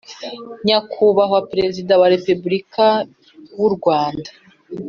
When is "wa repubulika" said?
2.01-2.85